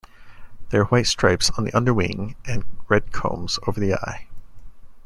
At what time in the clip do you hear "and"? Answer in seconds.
2.45-2.63